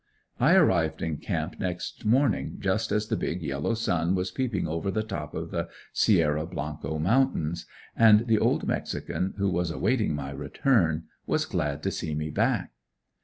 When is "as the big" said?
2.91-3.43